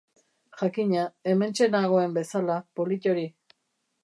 Jakina, 0.61 1.03
hementxe 1.33 1.69
nagoen 1.75 2.17
bezala, 2.19 2.57
polit 2.81 3.11
hori. 3.13 3.29